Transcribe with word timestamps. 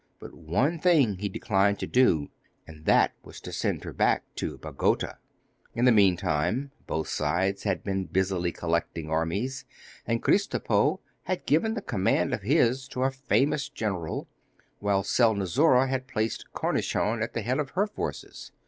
But 0.17 0.33
one 0.33 0.79
thing 0.79 1.17
he 1.19 1.29
declined 1.29 1.77
to 1.77 1.85
do, 1.85 2.31
and 2.65 2.85
that 2.85 3.13
was 3.21 3.39
to 3.41 3.51
send 3.51 3.83
her 3.83 3.93
back 3.93 4.23
to 4.37 4.57
Bagota. 4.57 5.19
In 5.75 5.85
the 5.85 5.91
meantime 5.91 6.71
both 6.87 7.07
sides 7.07 7.61
had 7.65 7.83
been 7.83 8.05
busily 8.05 8.51
collecting 8.51 9.11
armies, 9.11 9.63
and 10.07 10.23
Kristopo 10.23 11.01
had 11.25 11.45
given 11.45 11.75
the 11.75 11.83
command 11.83 12.33
of 12.33 12.41
his 12.41 12.87
to 12.87 13.03
a 13.03 13.11
famous 13.11 13.69
general, 13.69 14.27
while 14.79 15.03
Selnozoura 15.03 15.87
had 15.87 16.07
placed 16.07 16.51
Cornichon 16.51 17.21
at 17.21 17.33
the 17.35 17.43
head 17.43 17.59
of 17.59 17.69
her 17.77 17.85
forces. 17.85 18.51